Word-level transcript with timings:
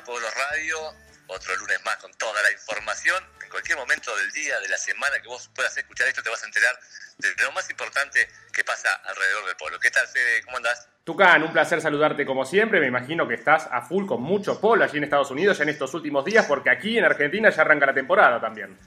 a 0.00 0.04
Pueblo 0.04 0.28
Radio, 0.30 0.94
otro 1.26 1.54
lunes 1.56 1.78
más 1.84 1.96
con 1.96 2.12
toda 2.14 2.42
la 2.42 2.50
información. 2.50 3.22
En 3.42 3.50
cualquier 3.50 3.76
momento 3.76 4.16
del 4.16 4.30
día, 4.32 4.58
de 4.60 4.68
la 4.68 4.78
semana 4.78 5.20
que 5.20 5.28
vos 5.28 5.50
puedas 5.54 5.76
escuchar 5.76 6.08
esto, 6.08 6.22
te 6.22 6.30
vas 6.30 6.42
a 6.42 6.46
enterar 6.46 6.78
de 7.18 7.34
lo 7.42 7.52
más 7.52 7.68
importante 7.68 8.26
que 8.50 8.64
pasa 8.64 8.94
alrededor 9.04 9.46
del 9.46 9.56
pueblo. 9.56 9.78
¿Qué 9.78 9.90
tal, 9.90 10.06
Fede? 10.08 10.42
¿Cómo 10.44 10.56
andás? 10.56 10.88
Tucán, 11.04 11.42
un 11.42 11.52
placer 11.52 11.82
saludarte 11.82 12.24
como 12.24 12.46
siempre. 12.46 12.80
Me 12.80 12.86
imagino 12.86 13.28
que 13.28 13.34
estás 13.34 13.68
a 13.70 13.82
full 13.82 14.06
con 14.06 14.22
mucho 14.22 14.58
polo 14.58 14.84
allí 14.84 14.96
en 14.96 15.04
Estados 15.04 15.30
Unidos 15.30 15.58
ya 15.58 15.64
en 15.64 15.70
estos 15.70 15.92
últimos 15.92 16.24
días, 16.24 16.46
porque 16.46 16.70
aquí 16.70 16.96
en 16.96 17.04
Argentina 17.04 17.50
ya 17.50 17.60
arranca 17.60 17.84
la 17.84 17.94
temporada 17.94 18.40
también. 18.40 18.78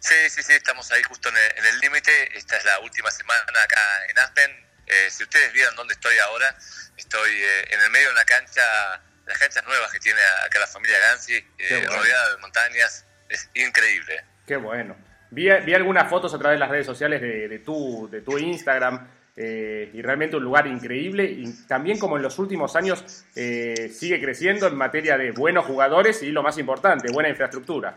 Sí, 0.00 0.28
sí, 0.28 0.42
sí, 0.42 0.52
estamos 0.52 0.90
ahí 0.92 1.02
justo 1.04 1.30
en 1.30 1.64
el 1.64 1.78
límite. 1.80 2.36
Esta 2.36 2.58
es 2.58 2.64
la 2.66 2.80
última 2.80 3.10
semana 3.10 3.62
acá 3.62 3.80
en 4.08 4.18
Aspen. 4.18 4.68
Eh, 4.86 5.10
si 5.10 5.22
ustedes 5.22 5.52
vieran 5.52 5.74
dónde 5.74 5.94
estoy 5.94 6.18
ahora, 6.18 6.54
estoy 6.96 7.30
eh, 7.30 7.64
en 7.70 7.80
el 7.80 7.90
medio 7.90 8.08
de 8.08 8.12
una 8.12 8.24
cancha 8.24 9.02
las 9.28 9.38
canchas 9.38 9.64
nuevas 9.66 9.92
que 9.92 10.00
tiene 10.00 10.20
acá 10.44 10.58
la 10.58 10.66
familia 10.66 10.98
Gansi, 10.98 11.34
eh, 11.34 11.86
rodeada 11.86 12.30
de 12.34 12.36
montañas, 12.38 13.06
es 13.28 13.48
increíble. 13.54 14.24
Qué 14.46 14.56
bueno. 14.56 14.96
Vi, 15.30 15.48
vi 15.60 15.74
algunas 15.74 16.08
fotos 16.08 16.32
a 16.32 16.38
través 16.38 16.56
de 16.56 16.60
las 16.60 16.70
redes 16.70 16.86
sociales 16.86 17.20
de, 17.20 17.58
tu, 17.58 18.08
de 18.10 18.22
tu 18.22 18.38
Instagram 18.38 19.06
eh, 19.36 19.90
y 19.92 20.00
realmente 20.00 20.36
un 20.36 20.44
lugar 20.44 20.66
increíble 20.66 21.24
y 21.24 21.66
también 21.66 21.98
como 21.98 22.16
en 22.16 22.22
los 22.22 22.38
últimos 22.38 22.74
años 22.74 23.04
eh, 23.36 23.92
sigue 23.94 24.18
creciendo 24.20 24.66
en 24.66 24.74
materia 24.74 25.18
de 25.18 25.32
buenos 25.32 25.66
jugadores 25.66 26.22
y 26.22 26.30
lo 26.30 26.42
más 26.42 26.56
importante, 26.56 27.12
buena 27.12 27.28
infraestructura. 27.28 27.94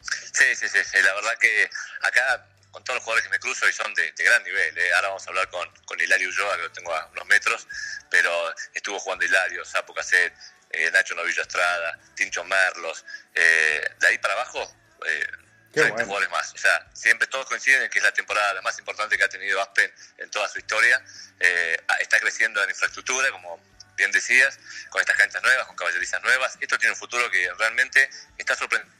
Sí, 0.00 0.44
sí, 0.56 0.68
sí, 0.68 0.78
sí. 0.84 0.98
la 1.04 1.14
verdad 1.14 1.32
que 1.40 1.70
acá 2.02 2.46
con 2.70 2.84
todos 2.84 2.96
los 2.96 3.04
jugadores 3.04 3.24
que 3.24 3.30
me 3.30 3.38
cruzo 3.38 3.68
y 3.68 3.72
son 3.72 3.92
de, 3.94 4.12
gran 4.16 4.42
nivel. 4.44 4.78
¿eh? 4.78 4.92
Ahora 4.94 5.08
vamos 5.08 5.26
a 5.26 5.30
hablar 5.30 5.48
con, 5.50 5.68
con 5.84 6.00
Hilario 6.00 6.28
Ulloa, 6.28 6.56
que 6.56 6.62
lo 6.62 6.72
tengo 6.72 6.94
a 6.94 7.06
unos 7.06 7.26
metros, 7.26 7.66
pero 8.10 8.54
estuvo 8.74 8.98
jugando 8.98 9.24
Hilario, 9.24 9.64
Sapo 9.64 9.94
Caset, 9.94 10.32
eh, 10.70 10.90
Nacho 10.92 11.14
Novillo 11.14 11.42
Estrada, 11.42 11.98
Tincho 12.14 12.44
Merlos. 12.44 13.04
Eh, 13.34 13.90
de 13.98 14.06
ahí 14.06 14.18
para 14.18 14.34
abajo, 14.34 14.76
eh, 15.06 15.26
30 15.72 16.04
jugadores 16.04 16.30
más. 16.30 16.52
O 16.52 16.58
sea, 16.58 16.86
siempre 16.92 17.26
todos 17.28 17.46
coinciden 17.46 17.82
en 17.82 17.90
que 17.90 17.98
es 17.98 18.04
la 18.04 18.12
temporada 18.12 18.54
la 18.54 18.62
más 18.62 18.78
importante 18.78 19.16
que 19.16 19.24
ha 19.24 19.28
tenido 19.28 19.60
Aspen 19.60 19.92
en 20.18 20.30
toda 20.30 20.48
su 20.48 20.58
historia. 20.58 21.02
Eh, 21.38 21.76
está 22.00 22.18
creciendo 22.20 22.62
en 22.62 22.70
infraestructura, 22.70 23.30
como 23.30 23.60
bien 23.96 24.10
decías, 24.10 24.58
con 24.88 25.00
estas 25.00 25.16
canchas 25.16 25.42
nuevas, 25.42 25.66
con 25.66 25.76
caballerizas 25.76 26.22
nuevas. 26.22 26.56
Esto 26.60 26.78
tiene 26.78 26.92
un 26.94 26.98
futuro 26.98 27.30
que 27.30 27.52
realmente 27.54 28.08
está 28.38 28.56
sorprendente 28.56 28.99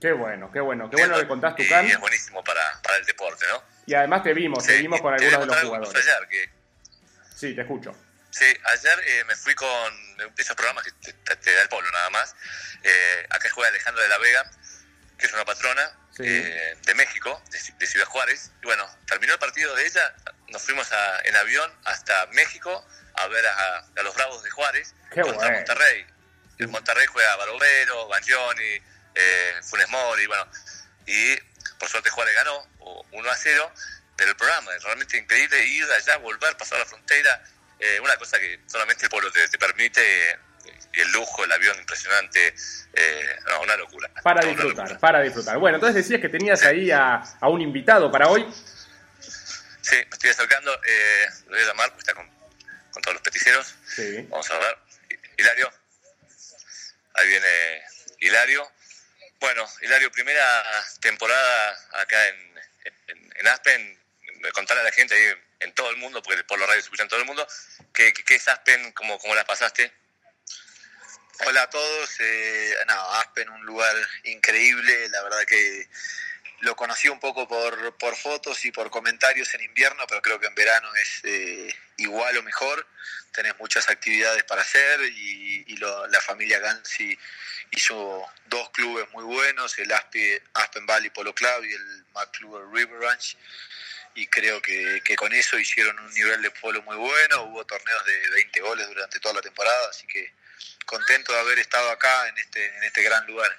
Qué 0.00 0.12
bueno, 0.12 0.50
qué 0.52 0.60
bueno, 0.60 0.88
qué 0.88 0.96
bueno 0.96 1.18
que 1.18 1.26
contás 1.26 1.56
tu 1.56 1.66
can. 1.68 1.86
Y 1.86 1.90
es 1.90 1.98
buenísimo 1.98 2.42
para, 2.44 2.80
para, 2.82 2.98
el 2.98 3.04
deporte, 3.04 3.46
¿no? 3.48 3.62
Y 3.86 3.94
además 3.94 4.22
te 4.22 4.32
vimos, 4.32 4.64
te 4.64 4.76
vimos 4.76 5.00
con 5.00 5.12
algunos 5.12 5.40
de 5.40 5.46
los 5.46 5.60
jugadores. 5.60 6.06
Ayer, 6.06 6.28
que... 6.28 6.50
Sí, 7.34 7.54
te 7.54 7.62
escucho. 7.62 7.94
Sí, 8.30 8.44
ayer 8.44 9.00
eh, 9.06 9.24
me 9.24 9.34
fui 9.34 9.54
con 9.54 9.68
esos 10.36 10.54
programas 10.54 10.84
que 10.84 10.92
te, 11.12 11.54
da 11.54 11.62
el 11.62 11.68
polo 11.68 11.90
nada 11.90 12.10
más. 12.10 12.36
Eh, 12.84 13.26
acá 13.30 13.48
juega 13.50 13.70
Alejandra 13.70 14.02
de 14.02 14.08
la 14.08 14.18
Vega, 14.18 14.50
que 15.16 15.26
es 15.26 15.32
una 15.32 15.44
patrona 15.44 15.90
eh, 16.18 16.76
de 16.84 16.94
México, 16.94 17.42
de, 17.50 17.86
Ciudad 17.86 18.06
Juárez. 18.06 18.52
Y 18.62 18.66
bueno, 18.66 18.86
terminó 19.06 19.32
el 19.32 19.38
partido 19.40 19.74
de 19.74 19.86
ella, 19.86 20.14
nos 20.48 20.62
fuimos 20.62 20.92
a, 20.92 21.20
en 21.24 21.34
avión 21.34 21.72
hasta 21.84 22.26
México 22.26 22.86
a 23.14 23.26
ver 23.26 23.44
a, 23.46 23.78
a 23.78 24.02
los 24.02 24.14
Bravos 24.14 24.44
de 24.44 24.50
Juárez 24.50 24.94
Qué 25.10 25.22
contra 25.22 25.50
Monterrey. 25.50 26.06
En 26.58 26.70
Monterrey 26.70 27.06
juega 27.06 27.34
Barovero, 27.36 28.08
Banjoni 28.08 28.80
eh, 29.18 29.60
Funes 29.62 29.88
Mori, 29.88 30.26
bueno, 30.26 30.46
y 31.06 31.36
por 31.78 31.88
suerte 31.88 32.10
Juárez 32.10 32.34
ganó 32.34 32.66
1 33.12 33.30
a 33.30 33.36
0, 33.36 33.72
pero 34.16 34.30
el 34.30 34.36
programa 34.36 34.74
es 34.74 34.82
realmente 34.82 35.16
increíble, 35.16 35.64
ir 35.66 35.84
allá, 35.84 36.16
volver, 36.18 36.56
pasar 36.56 36.78
la 36.78 36.86
frontera, 36.86 37.42
eh, 37.78 38.00
una 38.00 38.16
cosa 38.16 38.38
que 38.38 38.60
solamente 38.66 39.04
el 39.04 39.10
pueblo 39.10 39.30
te, 39.30 39.58
permite, 39.58 40.38
y 40.92 41.00
el 41.00 41.12
lujo, 41.12 41.44
el 41.44 41.52
avión 41.52 41.78
impresionante, 41.78 42.54
eh, 42.92 43.36
una 43.62 43.76
locura. 43.76 44.10
Para 44.22 44.44
disfrutar, 44.44 44.98
para 44.98 45.20
disfrutar. 45.20 45.58
Bueno, 45.58 45.76
entonces 45.76 45.96
decías 46.02 46.20
que 46.20 46.28
tenías 46.28 46.62
ahí 46.64 46.90
a, 46.90 47.22
un 47.42 47.60
invitado 47.60 48.10
para 48.10 48.28
hoy. 48.28 48.46
Sí, 49.80 49.96
me 49.96 50.10
estoy 50.12 50.30
acercando, 50.30 50.74
eh, 50.84 51.26
lo 51.46 51.52
voy 51.52 51.60
a 51.60 51.66
llamar, 51.66 51.88
porque 51.90 52.00
está 52.00 52.14
con, 52.14 52.28
con 52.90 53.02
todos 53.02 53.14
los 53.14 53.22
peticeros. 53.22 53.74
Sí. 53.86 54.26
Vamos 54.28 54.50
a 54.50 54.58
ver. 54.58 54.78
Hilario. 55.38 55.70
Ahí 57.14 57.28
viene 57.28 57.82
Hilario. 58.20 58.70
Bueno, 59.40 59.64
Hilario, 59.82 60.10
primera 60.10 60.64
temporada 61.00 61.78
acá 61.92 62.28
en, 62.28 62.60
en, 63.36 63.46
Aspen, 63.46 63.98
contarle 64.52 64.80
a 64.80 64.84
la 64.84 64.92
gente 64.92 65.14
ahí 65.14 65.32
en 65.60 65.72
todo 65.74 65.90
el 65.90 65.96
mundo, 65.96 66.20
porque 66.22 66.42
por 66.42 66.58
los 66.58 66.66
radios 66.66 66.84
se 66.84 66.88
escucha 66.88 67.04
en 67.04 67.08
todo 67.08 67.20
el 67.20 67.26
mundo, 67.26 67.46
¿qué, 67.94 68.12
qué 68.12 68.34
es 68.34 68.48
Aspen? 68.48 68.92
¿Cómo, 68.92 69.18
¿Cómo 69.18 69.34
la 69.36 69.44
pasaste? 69.44 69.92
Hola 71.46 71.62
a 71.62 71.70
todos, 71.70 72.16
eh, 72.18 72.74
no, 72.88 73.10
Aspen 73.14 73.48
un 73.48 73.64
lugar 73.64 73.94
increíble, 74.24 75.08
la 75.10 75.22
verdad 75.22 75.44
que 75.46 75.88
lo 76.60 76.74
conocí 76.76 77.08
un 77.08 77.20
poco 77.20 77.46
por, 77.46 77.96
por 77.96 78.16
fotos 78.16 78.64
y 78.64 78.72
por 78.72 78.90
comentarios 78.90 79.54
en 79.54 79.62
invierno, 79.62 80.04
pero 80.08 80.20
creo 80.22 80.40
que 80.40 80.46
en 80.46 80.54
verano 80.54 80.94
es 80.96 81.20
eh, 81.24 81.74
igual 81.98 82.36
o 82.36 82.42
mejor, 82.42 82.86
tenés 83.32 83.58
muchas 83.58 83.88
actividades 83.88 84.42
para 84.44 84.62
hacer 84.62 85.00
y, 85.02 85.76
lo, 85.76 86.08
la 86.08 86.20
familia 86.20 86.58
Gansi 86.58 87.16
hizo 87.70 88.26
dos 88.46 88.70
clubes 88.70 89.08
muy 89.12 89.22
buenos, 89.22 89.78
el 89.78 89.92
Aspen 89.92 90.86
Valley 90.86 91.10
Polo 91.10 91.32
Club 91.32 91.64
y 91.64 91.72
el 91.72 92.04
McClure 92.14 92.66
River 92.72 92.98
Ranch, 92.98 93.36
y 94.14 94.26
creo 94.26 94.60
que, 94.60 95.00
con 95.16 95.32
eso 95.32 95.58
hicieron 95.58 95.96
un 96.00 96.12
nivel 96.12 96.42
de 96.42 96.50
polo 96.50 96.82
muy 96.82 96.96
bueno, 96.96 97.42
hubo 97.44 97.64
torneos 97.64 98.04
de 98.04 98.30
20 98.30 98.60
goles 98.60 98.88
durante 98.88 99.20
toda 99.20 99.34
la 99.34 99.40
temporada, 99.40 99.88
así 99.90 100.06
que 100.08 100.32
contento 100.84 101.32
de 101.32 101.38
haber 101.38 101.58
estado 101.60 101.90
acá 101.90 102.28
en 102.28 102.38
este, 102.38 102.66
en 102.76 102.82
este 102.82 103.02
gran 103.02 103.24
lugar. 103.26 103.56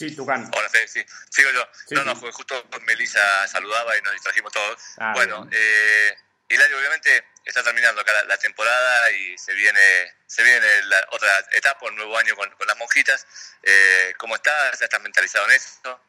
Sí, 0.00 0.16
Tucán. 0.16 0.50
Hola, 0.56 0.66
Fede, 0.70 0.88
sí. 0.88 1.04
Sigo 1.28 1.50
yo. 1.50 1.68
no, 1.90 2.04
no, 2.04 2.16
justo 2.16 2.66
Melissa 2.86 3.46
saludaba 3.46 3.98
y 3.98 4.00
nos 4.00 4.14
distrajimos 4.14 4.50
todos. 4.50 4.80
Ah, 4.96 5.12
bueno, 5.14 5.46
eh, 5.52 6.16
Hilario, 6.48 6.78
obviamente 6.78 7.26
está 7.44 7.62
terminando 7.62 8.00
acá 8.00 8.24
la, 8.24 8.38
temporada 8.38 9.10
y 9.10 9.36
se 9.36 9.52
viene 9.52 10.14
se 10.26 10.42
viene 10.42 10.84
la 10.84 11.06
otra 11.10 11.44
etapa, 11.52 11.84
un 11.84 11.96
nuevo 11.96 12.16
año 12.16 12.34
con, 12.34 12.50
las 12.66 12.78
monjitas. 12.78 13.26
Eh, 13.62 14.14
¿Cómo 14.16 14.36
estás? 14.36 14.80
¿Ya 14.80 14.86
estás 14.86 15.02
mentalizado 15.02 15.44
en 15.50 15.52
eso? 15.56 16.00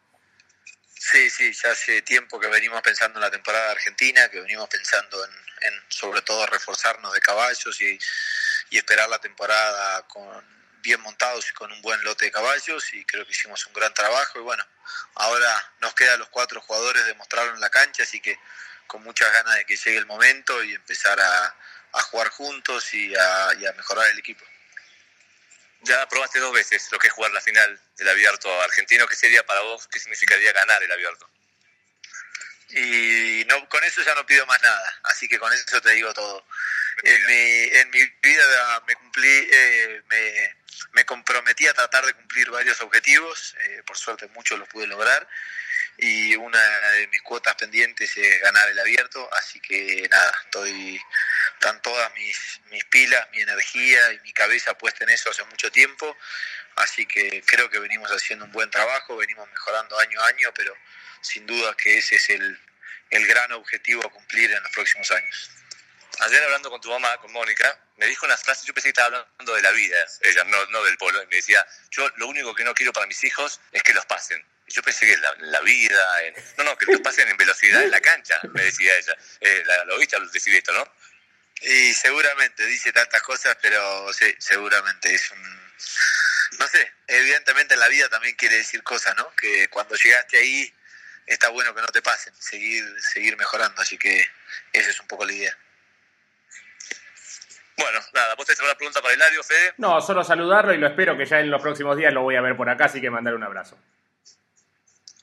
Sí, 0.97 1.29
sí, 1.29 1.52
ya 1.52 1.72
hace 1.72 2.02
tiempo 2.02 2.40
que 2.40 2.47
venimos 2.47 2.81
pensando 2.81 3.19
en 3.19 3.23
la 3.23 3.31
temporada 3.31 3.72
argentina, 3.72 4.29
que 4.29 4.40
venimos 4.40 4.69
pensando 4.69 5.22
en, 5.25 5.73
sobre 5.90 6.22
todo 6.22 6.46
reforzarnos 6.46 7.12
de 7.12 7.19
caballos 7.19 7.81
y, 7.81 8.00
y 8.69 8.78
esperar 8.78 9.09
la 9.09 9.19
temporada 9.19 10.08
con 10.08 10.61
bien 10.81 11.02
montados 11.02 11.50
y 11.50 11.53
con 11.53 11.72
un 11.72 11.81
buen 11.81 12.03
lote 12.03 12.25
de 12.25 12.31
caballos 12.31 12.94
y 12.94 13.06
creo 13.06 13.25
que 13.25 13.31
hicimos 13.31 13.66
un 13.66 13.74
gran 13.74 13.94
trabajo 13.94 14.40
y 14.40 14.42
bueno, 14.42 14.66
ahora 15.16 15.74
nos 15.80 15.94
quedan 15.94 16.19
los 16.19 16.30
cuatro 16.30 16.62
jugadores 16.62 17.06
demostrarlo 17.06 17.53
en 17.53 17.62
la 17.62 17.69
cancha, 17.69 18.03
así 18.03 18.19
que 18.19 18.38
con 18.88 19.03
muchas 19.03 19.31
ganas 19.31 19.56
de 19.56 19.66
que 19.66 19.78
llegue 19.78 19.97
el 19.97 20.06
momento 20.06 20.62
y 20.64 20.74
empezar 20.74 21.20
a, 21.20 21.56
jugar 22.12 22.30
juntos 22.30 22.94
y 22.94 23.14
a, 23.16 23.74
mejorar 23.78 24.08
el 24.09 24.20
equipo. 24.20 24.44
Ya 25.81 26.08
probaste 26.08 26.40
dos 26.40 26.53
veces 26.53 26.90
lo 26.91 27.00
que 27.00 27.08
es 27.08 27.14
jugar 27.14 27.31
la 27.31 27.41
final 27.41 27.80
del 27.97 28.09
abierto 28.09 28.62
argentino. 28.62 29.08
¿Qué 29.08 29.16
sería 29.16 29.46
para 29.46 29.62
vos? 29.62 29.88
¿Qué 29.88 29.97
significaría 29.97 30.52
ganar 30.52 30.84
el 30.84 30.91
abierto? 30.91 31.30
Y 32.70 33.46
no, 33.47 33.68
con 33.70 33.84
eso 33.84 34.02
ya 34.03 34.14
no 34.16 34.25
pido 34.25 34.46
más 34.46 34.62
nada, 34.62 35.00
así 35.03 35.28
que 35.28 35.40
con 35.40 35.52
eso 35.52 35.81
te 35.81 35.91
digo 35.91 36.14
todo. 36.14 36.46
En 37.03 37.25
mi, 37.25 37.78
en 37.78 37.90
mi 37.90 38.03
vida 38.22 38.84
me 38.88 38.96
cumplí, 38.96 39.50
eh, 39.52 40.02
me, 40.08 40.56
me, 40.94 41.06
comprometí 41.06 41.68
a 41.68 41.74
tratar 41.74 42.06
de 42.06 42.13
cumplir 42.13 42.50
varios 42.50 42.81
objetivos, 42.81 43.56
eh, 43.59 43.84
por 43.85 43.97
suerte 43.97 44.28
muchos 44.29 44.59
los 44.59 44.68
pude 44.68 44.88
lograr, 44.88 45.28
y 45.97 46.35
una 46.35 46.59
de 46.91 47.08
mis 47.08 47.22
cuotas 47.22 47.55
pendientes 47.55 48.16
es 48.17 48.41
ganar 48.41 48.70
el 48.70 48.79
abierto, 48.79 49.29
así 49.34 49.59
que 49.59 50.08
nada, 50.09 50.34
estoy, 50.46 51.02
están 51.53 51.82
todas 51.82 52.11
mis, 52.16 52.61
mis 52.72 52.84
pilas, 52.85 53.28
mi 53.32 53.41
energía 53.41 54.14
y 54.14 54.20
mi 54.22 54.34
cabeza 54.34 54.78
puesta 54.78 55.03
en 55.03 55.11
eso 55.11 55.29
hace 55.29 55.43
mucho 55.46 55.72
tiempo, 55.72 56.17
así 56.78 57.05
que 57.05 57.44
creo 57.46 57.70
que 57.70 57.79
venimos 57.79 58.09
haciendo 58.11 58.46
un 58.46 58.52
buen 58.52 58.70
trabajo, 58.70 59.17
venimos 59.17 59.49
mejorando 59.49 59.99
año 59.99 60.22
a 60.22 60.28
año, 60.28 60.52
pero 60.55 60.76
sin 61.22 61.46
duda 61.46 61.76
que 61.76 61.97
ese 61.97 62.16
es 62.16 62.29
el, 62.29 62.59
el 63.11 63.28
gran 63.28 63.52
objetivo 63.52 64.05
a 64.05 64.09
cumplir 64.09 64.52
en 64.52 64.64
los 64.64 64.72
próximos 64.72 65.11
años. 65.11 65.60
Ayer 66.22 66.44
hablando 66.44 66.70
con 66.70 66.82
tu 66.82 66.90
mamá, 66.90 67.18
con 67.18 67.32
Mónica, 67.32 67.79
me 67.97 68.08
dijo 68.08 68.26
unas 68.26 68.41
frases, 68.44 68.66
yo 68.66 68.73
pensé 68.73 68.88
que 68.88 69.00
estaba 69.00 69.18
hablando 69.18 69.53
de 69.53 69.62
la 69.62 69.72
vida, 69.72 69.97
ella, 70.22 70.44
no, 70.46 70.66
no 70.68 70.84
del 70.84 70.97
polo, 70.97 71.22
y 71.22 71.28
me 71.28 71.35
decía, 71.35 71.66
yo 71.90 72.08
lo 72.18 72.28
único 72.28 72.53
que 72.56 72.64
no 72.64 72.73
quiero 72.73 72.94
para 72.94 73.08
mis 73.08 73.23
hijos 73.23 73.59
es 73.72 73.84
que 73.84 73.94
los 73.94 74.06
pasen 74.06 74.46
yo 74.72 74.82
pensé 74.82 75.06
que 75.06 75.18
la, 75.18 75.35
la 75.40 75.62
vida, 75.62 76.23
en, 76.23 76.34
no, 76.58 76.64
no, 76.64 76.78
que 76.78 76.85
los 76.85 77.02
pasen 77.02 77.28
en 77.28 77.38
velocidad 77.38 77.84
en 77.84 77.91
la 77.91 78.00
cancha, 78.00 78.40
me 78.53 78.64
decía 78.64 78.96
ella. 78.97 79.18
Eh, 79.40 79.64
la, 79.66 79.85
¿Lo 79.85 79.97
viste 79.97 80.18
decir 80.32 80.56
esto, 80.56 80.73
no? 80.73 80.88
Y 81.62 81.94
seguramente 81.94 82.66
dice 82.66 82.91
tantas 82.91 83.22
cosas, 83.22 83.58
pero 83.62 84.12
sí, 84.14 84.34
seguramente 84.40 85.14
es 85.14 85.29
un... 85.32 85.72
No 86.59 86.68
sé, 86.68 86.91
evidentemente 87.08 87.76
en 87.76 87.79
la 87.79 87.88
vida 87.88 88.09
también 88.09 88.35
quiere 88.35 88.58
decir 88.58 88.84
cosas, 88.84 89.16
¿no? 89.16 89.34
Que 89.35 89.68
cuando 89.70 89.96
llegaste 89.96 90.38
ahí 90.38 90.73
está 91.26 91.50
bueno 91.50 91.73
que 91.73 91.82
no 91.82 91.88
te 91.88 92.02
pasen, 92.02 92.34
seguir, 92.40 92.84
seguir 93.02 93.38
mejorando, 93.38 93.82
así 93.82 93.97
que 93.97 94.29
esa 94.73 94.90
es 94.90 95.00
un 95.00 95.08
poco 95.08 95.26
la 95.26 95.34
idea. 95.34 95.58
Bueno, 97.82 98.00
nada, 98.14 98.36
¿vos 98.36 98.46
tenés 98.46 98.60
alguna 98.60 98.78
pregunta 98.78 99.02
para 99.02 99.14
Hilario, 99.14 99.44
Fede? 99.44 99.74
No, 99.78 100.02
solo 100.02 100.24
saludarlo 100.24 100.74
y 100.74 100.78
lo 100.78 100.88
espero 100.88 101.18
que 101.18 101.26
ya 101.26 101.40
en 101.40 101.50
los 101.50 101.62
próximos 101.62 101.98
días 101.98 102.14
lo 102.14 102.22
voy 102.22 102.36
a 102.36 102.42
ver 102.42 102.56
por 102.56 102.70
acá, 102.70 102.86
así 102.86 103.02
que 103.02 103.10
mandar 103.10 103.34
un 103.34 103.44
abrazo. 103.44 103.78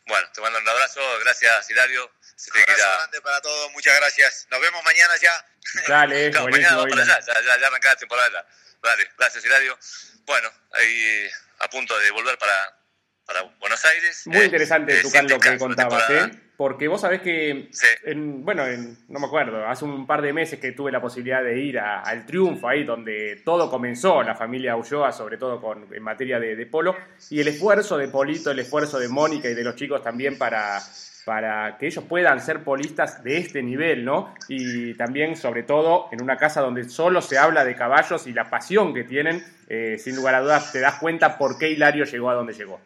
Bueno, 0.07 0.27
te 0.33 0.41
mando 0.41 0.59
un 0.59 0.69
abrazo, 0.69 1.01
gracias 1.23 1.71
Hilario. 1.71 2.11
Se 2.21 2.51
un 2.51 2.63
abrazo 2.63 2.97
grande 2.99 3.21
para 3.21 3.41
todos, 3.41 3.73
muchas 3.73 3.97
gracias. 3.97 4.47
Nos 4.51 4.61
vemos 4.61 4.83
mañana 4.85 5.15
ya. 5.21 5.47
Dale, 5.87 6.31
claro, 6.33 6.49
mañana 6.49 6.77
para 6.89 7.03
allá, 7.03 7.21
ya, 7.21 7.35
ya, 7.35 7.61
ya 7.61 7.67
arrancada 7.67 7.95
la 7.95 8.01
temporada. 8.01 8.47
Dale, 8.83 9.11
gracias 9.19 9.45
Hilario. 9.45 9.79
Bueno, 10.25 10.51
ahí 10.73 11.29
a 11.61 11.69
punto 11.69 11.99
de 11.99 12.11
volver 12.11 12.39
para, 12.39 12.79
para 13.27 13.43
Buenos 13.43 13.85
Aires. 13.85 14.27
Muy 14.27 14.45
interesante, 14.45 15.01
tu 15.03 15.11
lo 15.11 15.39
que 15.39 15.59
contabas, 15.59 16.11
¿eh? 16.11 16.48
Porque 16.59 16.89
vos 16.89 17.03
sabés 17.03 17.21
que, 17.23 17.71
en, 18.03 18.45
bueno, 18.45 18.65
no 19.09 19.21
me 19.21 19.27
acuerdo, 19.27 19.65
hace 19.65 19.85
un 19.85 20.09
par 20.09 20.21
de 20.23 20.33
meses 20.33 20.59
que 20.59 20.73
tuve 20.73 20.91
la 20.91 21.01
posibilidad 21.01 21.41
de 21.41 21.57
ir 21.57 21.79
al 21.79 22.27
Triunfo, 22.27 22.67
ahí 22.67 22.83
donde 22.83 23.41
todo 23.45 23.71
comenzó, 23.71 24.25
la 24.25 24.35
familia 24.35 24.75
Ulloa, 24.75 25.13
sobre 25.13 25.37
todo 25.37 25.61
con, 25.61 25.87
en 25.95 26.03
materia 26.03 26.41
de, 26.41 26.67
polo, 26.67 26.97
y 27.31 27.39
el 27.39 27.47
esfuerzo 27.47 27.97
de 27.97 28.09
Polito, 28.09 28.51
el 28.51 28.59
esfuerzo 28.59 28.99
de 28.99 29.09
Mónica 29.09 29.49
y 29.49 29.55
de 29.55 29.63
los 29.63 29.77
chicos 29.77 30.03
también 30.03 30.37
para, 30.37 30.81
para 31.25 31.79
que 31.79 31.87
ellos 31.87 32.03
puedan 32.09 32.41
ser 32.41 32.65
polistas 32.65 33.23
de 33.23 33.39
este 33.39 33.63
nivel, 33.63 34.05
¿no? 34.05 34.35
Y 34.49 34.95
también, 34.95 35.37
sobre 35.37 35.63
todo, 35.63 36.09
en 36.11 36.21
una 36.21 36.39
casa 36.39 36.61
donde 36.61 36.89
solo 36.89 37.23
se 37.23 37.39
habla 37.39 37.65
de 37.65 37.77
caballos 37.77 38.27
y 38.27 38.33
la 38.33 38.51
pasión 38.51 38.93
que 38.93 39.05
tienen, 39.05 39.45
eh, 39.69 39.97
sin 39.97 40.17
lugar 40.17 40.35
a 40.35 40.41
dudas, 40.41 40.73
te 40.73 40.81
das 40.81 40.97
cuenta 40.97 41.39
por 41.39 41.57
qué 41.57 41.71
Hilario 41.71 42.05
llegó 42.05 42.31
a 42.31 42.35
donde 42.35 42.53
llegó. 42.53 42.81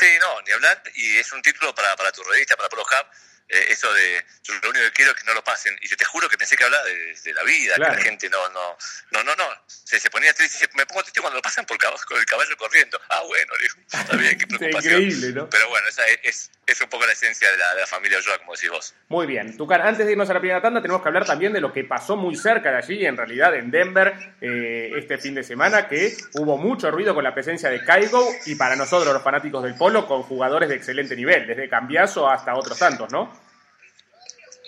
Sí, 0.00 0.06
no, 0.18 0.40
ni 0.40 0.52
hablar, 0.52 0.82
y 0.94 1.18
es 1.18 1.30
un 1.30 1.42
título 1.42 1.74
para, 1.74 1.94
para 1.94 2.10
tu 2.10 2.22
revista, 2.22 2.56
para 2.56 2.70
Pro 2.70 2.80
Hub, 2.80 3.06
eh, 3.50 3.66
eso 3.70 3.92
de 3.92 4.24
yo 4.42 4.54
lo 4.62 4.70
único 4.70 4.84
que 4.86 4.92
quiero 4.92 5.10
es 5.10 5.18
que 5.18 5.24
no 5.24 5.34
lo 5.34 5.42
pasen. 5.42 5.76
Y 5.82 5.88
yo 5.88 5.96
te 5.96 6.04
juro 6.04 6.28
que 6.28 6.38
pensé 6.38 6.56
que 6.56 6.64
hablaba 6.64 6.84
de, 6.84 7.34
la 7.34 7.42
vida, 7.42 7.74
que 7.74 7.80
la 7.80 7.96
gente 7.96 8.30
no, 8.30 8.48
no, 8.50 8.76
no, 9.10 9.24
no, 9.24 9.36
no. 9.36 9.44
Se, 9.66 9.98
se 9.98 10.08
ponía 10.10 10.32
triste, 10.32 10.68
me 10.74 10.86
pongo 10.86 11.02
triste 11.02 11.20
cuando 11.20 11.36
lo 11.36 11.42
pasan 11.42 11.66
por 11.66 11.76
caballo, 11.76 12.02
con 12.06 12.18
el 12.18 12.26
caballo 12.26 12.56
corriendo. 12.56 13.00
Ah, 13.08 13.22
bueno, 13.26 13.52
está 13.92 14.16
bien, 14.16 14.38
qué 14.38 14.46
preocupación. 14.46 15.02
Increíble, 15.02 15.32
¿no? 15.32 15.50
Pero 15.50 15.68
bueno, 15.68 15.88
esa 15.88 16.06
es, 16.22 16.50
es, 16.66 16.80
un 16.80 16.88
poco 16.88 17.06
la 17.06 17.12
esencia 17.12 17.50
de 17.50 17.58
la, 17.58 17.74
de 17.74 17.80
la 17.80 17.86
familia 17.86 18.18
Ulloa, 18.18 18.38
como 18.38 18.52
decís 18.54 18.70
vos. 18.70 18.94
Muy 19.08 19.26
bien. 19.26 19.56
Tucar, 19.56 19.82
antes 19.82 20.06
de 20.06 20.12
irnos 20.12 20.30
a 20.30 20.34
la 20.34 20.40
primera 20.40 20.62
tanda, 20.62 20.80
tenemos 20.80 21.02
que 21.02 21.08
hablar 21.08 21.26
también 21.26 21.52
de 21.52 21.60
lo 21.60 21.72
que 21.72 21.84
pasó 21.84 22.16
muy 22.16 22.36
cerca 22.36 22.70
de 22.70 22.78
allí, 22.78 23.04
en 23.04 23.16
realidad 23.16 23.54
en 23.56 23.70
Denver, 23.70 24.36
eh, 24.40 24.92
este 24.96 25.18
fin 25.18 25.34
de 25.34 25.42
semana, 25.42 25.88
que 25.88 26.16
hubo 26.34 26.56
mucho 26.56 26.90
ruido 26.90 27.14
con 27.14 27.24
la 27.24 27.34
presencia 27.34 27.68
de 27.68 27.84
Kaigo 27.84 28.32
y 28.46 28.54
para 28.54 28.76
nosotros, 28.76 29.12
los 29.12 29.22
fanáticos 29.22 29.62
del 29.64 29.74
polo, 29.74 30.06
con 30.06 30.22
jugadores 30.22 30.68
de 30.68 30.76
excelente 30.76 31.16
nivel, 31.16 31.46
desde 31.46 31.68
Cambiazo 31.68 32.30
hasta 32.30 32.54
otros 32.54 32.78
tantos, 32.78 33.10
¿no? 33.10 33.39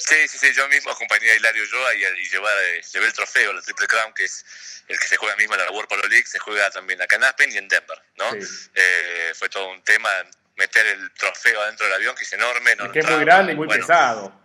Sí, 0.08 0.28
sí, 0.28 0.38
sí, 0.38 0.52
yo 0.52 0.68
mismo 0.68 0.90
acompañé 0.90 1.30
a 1.30 1.36
Hilario 1.36 1.64
Joa 1.70 1.94
y, 1.94 2.04
y 2.04 2.28
llevar, 2.28 2.56
eh, 2.64 2.82
llevé 2.92 3.06
el 3.06 3.12
trofeo, 3.12 3.52
la 3.52 3.62
Triple 3.62 3.86
Crown, 3.86 4.12
que 4.14 4.24
es 4.24 4.44
el 4.88 4.98
que 4.98 5.06
se 5.06 5.16
juega 5.16 5.36
mismo 5.36 5.54
en 5.54 5.60
la 5.60 5.70
World 5.70 5.88
Polo 5.88 6.08
League, 6.08 6.26
se 6.26 6.40
juega 6.40 6.68
también 6.70 7.00
acá 7.00 7.16
en 7.16 7.24
Aspen 7.24 7.52
y 7.52 7.58
en 7.58 7.68
Denver, 7.68 8.02
¿no? 8.16 8.30
Eh, 8.74 9.32
fue 9.34 9.48
todo 9.48 9.68
un 9.68 9.82
tema 9.84 10.10
meter 10.56 10.86
el 10.86 11.12
trofeo 11.14 11.60
adentro 11.62 11.86
del 11.86 11.94
avión, 11.94 12.16
que 12.16 12.24
es 12.24 12.32
enorme. 12.32 12.74
No 12.76 12.90
que 12.90 12.98
es 12.98 13.06
muy 13.06 13.24
grande 13.24 13.52
y 13.52 13.56
muy 13.56 13.68
pesado. 13.68 14.40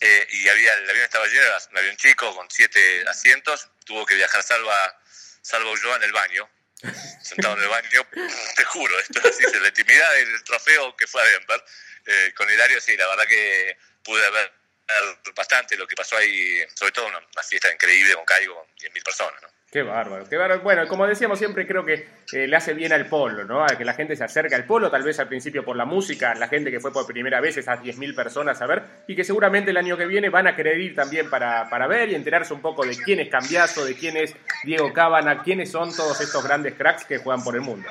Eh, 0.00 0.26
y 0.30 0.48
había, 0.48 0.74
el 0.74 0.90
avión 0.90 1.04
estaba 1.04 1.26
lleno, 1.26 1.42
era 1.42 1.58
un 1.70 1.78
avión 1.78 1.96
chico 1.96 2.34
con 2.34 2.50
siete 2.50 3.04
asientos, 3.08 3.68
tuvo 3.84 4.06
que 4.06 4.14
viajar 4.14 4.42
Salva, 4.42 5.00
Salva 5.42 5.70
Ulloa 5.70 5.96
en 5.96 6.02
el 6.02 6.12
baño, 6.12 6.48
sentado 7.22 7.56
en 7.56 7.62
el 7.62 7.68
baño, 7.68 8.06
te 8.56 8.64
juro, 8.64 8.98
esto 9.00 9.20
es 9.20 9.26
así, 9.26 9.58
la 9.58 9.68
intimidad 9.68 10.12
del 10.14 10.44
trofeo 10.44 10.96
que 10.96 11.06
fue 11.06 11.22
a 11.22 11.24
Denver, 11.24 11.64
con 12.36 12.48
Hilario, 12.48 12.80
sí, 12.80 12.96
la 12.96 13.08
verdad 13.08 13.26
que 13.26 13.76
pude 14.06 14.30
ver 14.30 14.52
bastante 15.34 15.76
lo 15.76 15.86
que 15.86 15.96
pasó 15.96 16.16
ahí, 16.16 16.60
sobre 16.74 16.92
todo 16.92 17.08
una, 17.08 17.20
fiesta 17.42 17.72
increíble 17.72 18.14
con 18.14 18.24
Caigo, 18.24 18.54
con 18.54 18.66
10.000 18.76 19.02
personas, 19.02 19.42
¿no? 19.42 19.48
Qué 19.70 19.82
bárbaro, 19.82 20.28
qué 20.28 20.36
bárbaro. 20.36 20.62
Bueno, 20.62 20.86
como 20.86 21.06
decíamos 21.06 21.38
siempre, 21.38 21.66
creo 21.66 21.84
que 21.84 22.08
eh, 22.32 22.46
le 22.46 22.56
hace 22.56 22.72
bien 22.72 22.92
al 22.92 23.08
polo, 23.08 23.44
¿no? 23.44 23.64
A 23.64 23.76
que 23.76 23.84
la 23.84 23.94
gente 23.94 24.14
se 24.14 24.22
acerque 24.22 24.54
al 24.54 24.64
polo, 24.64 24.90
tal 24.90 25.02
vez 25.02 25.18
al 25.18 25.26
principio 25.26 25.64
por 25.64 25.76
la 25.76 25.84
música, 25.84 26.34
la 26.34 26.48
gente 26.48 26.70
que 26.70 26.78
fue 26.78 26.92
por 26.92 27.04
primera 27.04 27.40
vez, 27.40 27.56
esas 27.56 27.80
10.000 27.80 28.14
personas 28.14 28.62
a 28.62 28.66
ver, 28.66 28.82
y 29.08 29.16
que 29.16 29.24
seguramente 29.24 29.72
el 29.72 29.76
año 29.76 29.96
que 29.98 30.06
viene 30.06 30.30
van 30.30 30.46
a 30.46 30.54
querer 30.54 30.78
ir 30.78 30.94
también 30.94 31.28
para, 31.28 31.68
para 31.68 31.88
ver 31.88 32.08
y 32.08 32.14
enterarse 32.14 32.54
un 32.54 32.62
poco 32.62 32.86
de 32.86 32.96
quién 32.96 33.18
es 33.18 33.28
Cambiazo, 33.28 33.84
de 33.84 33.96
quién 33.96 34.16
es 34.16 34.34
Diego 34.62 34.92
Cábana, 34.92 35.42
quiénes 35.42 35.72
son 35.72 35.94
todos 35.94 36.20
estos 36.20 36.44
grandes 36.44 36.74
cracks 36.74 37.04
que 37.04 37.18
juegan 37.18 37.42
por 37.42 37.56
el 37.56 37.60
mundo. 37.60 37.88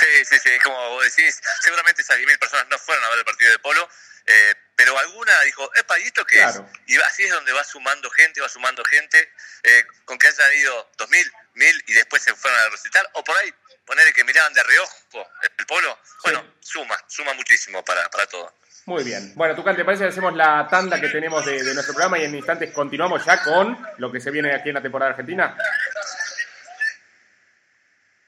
Sí, 0.00 0.24
sí, 0.24 0.36
sí, 0.42 0.50
como 0.64 0.76
vos 0.90 1.04
decís, 1.04 1.38
seguramente 1.60 2.02
esas 2.02 2.18
10.000 2.18 2.38
personas 2.38 2.66
no 2.70 2.78
fueron 2.78 3.04
a 3.04 3.10
ver 3.10 3.18
el 3.18 3.24
partido 3.24 3.52
de 3.52 3.58
polo, 3.58 3.88
eh, 4.28 4.54
pero 4.76 4.96
alguna 4.98 5.32
dijo, 5.42 5.68
epa, 5.74 5.98
¿y 5.98 6.04
esto 6.04 6.24
qué 6.24 6.40
es? 6.40 6.60
Y 6.86 6.96
así 7.00 7.24
es 7.24 7.32
donde 7.32 7.52
va 7.52 7.64
sumando 7.64 8.08
gente, 8.10 8.40
va 8.40 8.48
sumando 8.48 8.84
gente, 8.84 9.32
eh, 9.64 9.84
con 10.04 10.16
que 10.18 10.28
hayan 10.28 10.54
ido 10.54 10.92
2.000, 10.98 11.32
1.000 11.54 11.84
y 11.88 11.92
después 11.94 12.22
se 12.22 12.34
fueron 12.34 12.60
a 12.60 12.68
recitar, 12.68 13.08
o 13.14 13.24
por 13.24 13.36
ahí 13.38 13.52
poner 13.84 14.12
que 14.12 14.22
miraban 14.22 14.52
de 14.52 14.62
reojo 14.62 15.26
el 15.58 15.66
polo, 15.66 15.98
bueno, 16.22 16.44
suma, 16.60 16.96
suma 17.08 17.32
muchísimo 17.34 17.82
para, 17.84 18.08
para 18.10 18.26
todo. 18.26 18.54
Muy 18.84 19.02
bien. 19.02 19.32
Bueno, 19.34 19.56
Tucal, 19.56 19.74
¿te 19.76 19.84
parece 19.84 20.04
que 20.04 20.10
hacemos 20.10 20.34
la 20.34 20.68
tanda 20.68 21.00
que 21.00 21.08
tenemos 21.08 21.44
de, 21.44 21.62
de, 21.64 21.74
nuestro 21.74 21.94
programa 21.94 22.18
y 22.18 22.24
en 22.24 22.34
instantes 22.34 22.72
continuamos 22.72 23.24
ya 23.24 23.42
con 23.42 23.78
lo 23.96 24.12
que 24.12 24.20
se 24.20 24.30
viene 24.30 24.54
aquí 24.54 24.68
en 24.68 24.76
la 24.76 24.82
temporada 24.82 25.10
argentina? 25.10 25.56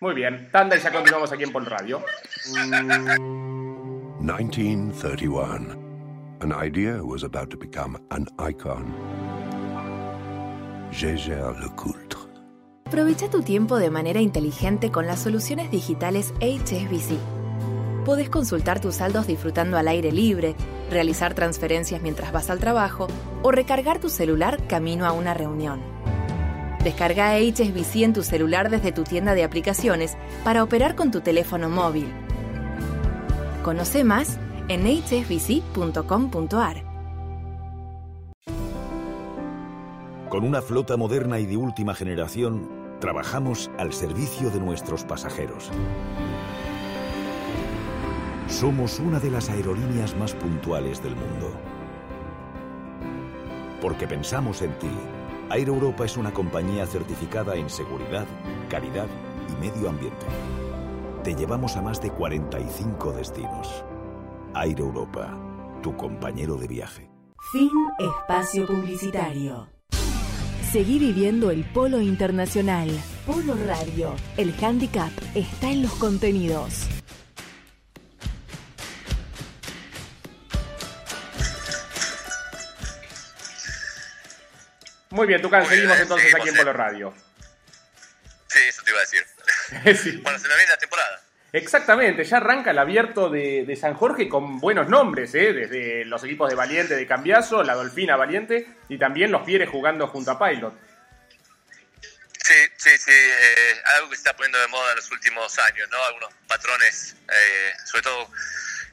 Muy 0.00 0.14
bien, 0.14 0.50
tanda 0.50 0.76
y 0.76 0.80
ya 0.80 0.90
continuamos 0.90 1.30
aquí 1.30 1.44
en 1.44 1.52
Pol 1.52 1.66
Radio. 1.66 2.04
1931. 4.20 5.89
An 6.42 6.54
idea 6.54 7.02
was 7.04 7.22
about 7.22 7.50
to 7.50 7.58
become 7.58 7.98
an 8.10 8.26
icon. 8.38 8.94
Gégère 10.90 11.52
Lecoultre. 11.60 12.18
Aprovecha 12.86 13.28
tu 13.28 13.42
tiempo 13.42 13.76
de 13.76 13.90
manera 13.90 14.22
inteligente 14.22 14.90
con 14.90 15.06
las 15.06 15.20
soluciones 15.20 15.70
digitales 15.70 16.32
HSBC. 16.40 17.18
Puedes 18.06 18.30
consultar 18.30 18.80
tus 18.80 18.94
saldos 18.96 19.26
disfrutando 19.26 19.76
al 19.76 19.86
aire 19.86 20.12
libre, 20.12 20.56
realizar 20.90 21.34
transferencias 21.34 22.00
mientras 22.00 22.32
vas 22.32 22.48
al 22.48 22.58
trabajo 22.58 23.06
o 23.42 23.50
recargar 23.50 24.00
tu 24.00 24.08
celular 24.08 24.66
camino 24.66 25.04
a 25.04 25.12
una 25.12 25.34
reunión. 25.34 25.82
Descarga 26.82 27.36
HSBC 27.36 27.96
en 27.96 28.14
tu 28.14 28.22
celular 28.22 28.70
desde 28.70 28.92
tu 28.92 29.04
tienda 29.04 29.34
de 29.34 29.44
aplicaciones 29.44 30.16
para 30.42 30.62
operar 30.64 30.96
con 30.96 31.10
tu 31.10 31.20
teléfono 31.20 31.68
móvil. 31.68 32.10
Conoce 33.62 34.04
más 34.04 34.38
en 34.70 34.86
hsbc.com.ar. 34.86 36.84
Con 40.28 40.44
una 40.44 40.62
flota 40.62 40.96
moderna 40.96 41.40
y 41.40 41.46
de 41.46 41.56
última 41.56 41.92
generación, 41.92 42.70
trabajamos 43.00 43.68
al 43.78 43.92
servicio 43.92 44.48
de 44.50 44.60
nuestros 44.60 45.02
pasajeros. 45.02 45.72
Somos 48.46 49.00
una 49.00 49.18
de 49.18 49.32
las 49.32 49.50
aerolíneas 49.50 50.16
más 50.16 50.34
puntuales 50.34 51.02
del 51.02 51.16
mundo. 51.16 51.50
Porque 53.82 54.06
pensamos 54.06 54.62
en 54.62 54.72
ti, 54.78 54.90
Air 55.50 55.66
Europa 55.66 56.04
es 56.04 56.16
una 56.16 56.32
compañía 56.32 56.86
certificada 56.86 57.56
en 57.56 57.68
seguridad, 57.68 58.26
calidad 58.68 59.08
y 59.48 59.60
medio 59.60 59.88
ambiente. 59.88 60.26
Te 61.24 61.34
llevamos 61.34 61.76
a 61.76 61.82
más 61.82 62.00
de 62.00 62.10
45 62.10 63.12
destinos. 63.14 63.84
Aire 64.54 64.80
Europa, 64.80 65.32
tu 65.80 65.96
compañero 65.96 66.56
de 66.56 66.66
viaje. 66.66 67.08
Fin 67.52 67.70
espacio 68.00 68.66
publicitario. 68.66 69.68
Seguí 70.72 70.98
viviendo 70.98 71.52
el 71.52 71.64
polo 71.64 72.00
internacional. 72.00 72.90
Polo 73.26 73.54
Radio. 73.66 74.16
El 74.36 74.52
handicap 74.60 75.12
está 75.36 75.70
en 75.70 75.82
los 75.82 75.92
contenidos. 75.92 76.88
Muy 85.10 85.28
bien, 85.28 85.40
Tucán, 85.42 85.64
seguimos 85.66 85.98
entonces 85.98 86.34
aquí 86.34 86.48
en 86.48 86.56
Polo 86.56 86.72
Radio. 86.72 87.14
Sí, 88.48 88.58
eso 88.68 88.82
te 88.82 88.90
iba 88.90 88.98
a 88.98 89.02
decir. 89.02 89.96
sí. 90.02 90.16
Bueno, 90.18 90.38
se 90.40 90.48
nos 90.48 90.56
viene 90.56 90.70
la 90.72 90.78
temporada. 90.78 91.20
Exactamente, 91.52 92.22
ya 92.22 92.36
arranca 92.36 92.70
el 92.70 92.78
abierto 92.78 93.28
de, 93.28 93.76
San 93.80 93.94
Jorge 93.94 94.28
con 94.28 94.60
buenos 94.60 94.88
nombres, 94.88 95.34
¿eh? 95.34 95.52
desde 95.52 96.04
los 96.04 96.22
equipos 96.22 96.48
de 96.48 96.54
Valiente 96.54 96.94
de 96.94 97.06
Cambiazo, 97.06 97.64
la 97.64 97.74
Dolfina 97.74 98.16
Valiente 98.16 98.68
y 98.88 98.98
también 98.98 99.32
los 99.32 99.42
Pieres 99.42 99.68
jugando 99.68 100.06
junto 100.06 100.30
a 100.30 100.38
Pilot. 100.38 100.72
Sí, 102.42 102.54
sí, 102.76 102.90
sí, 102.98 103.10
eh, 103.12 103.82
algo 103.96 104.10
que 104.10 104.16
se 104.16 104.20
está 104.20 104.34
poniendo 104.34 104.60
de 104.60 104.68
moda 104.68 104.90
en 104.90 104.96
los 104.96 105.10
últimos 105.10 105.58
años, 105.58 105.88
¿no? 105.90 106.02
Algunos 106.04 106.30
patrones, 106.46 107.16
eh, 107.28 107.72
sobre 107.84 108.02
todo 108.02 108.30